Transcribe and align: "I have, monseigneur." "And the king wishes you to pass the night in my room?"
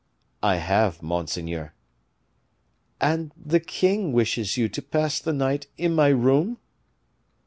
"I 0.41 0.55
have, 0.55 1.03
monseigneur." 1.03 1.73
"And 2.99 3.31
the 3.37 3.59
king 3.59 4.13
wishes 4.13 4.57
you 4.57 4.67
to 4.67 4.81
pass 4.81 5.19
the 5.19 5.31
night 5.31 5.67
in 5.77 5.93
my 5.93 6.07
room?" 6.07 6.57